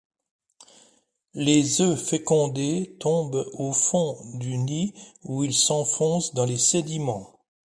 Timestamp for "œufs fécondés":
1.81-2.95